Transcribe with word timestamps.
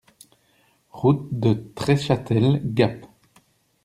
Route 0.89 1.27
de 1.31 1.53
Treschâtel, 1.75 2.59
Gap 2.73 3.05